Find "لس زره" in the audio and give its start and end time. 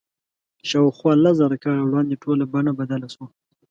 1.23-1.57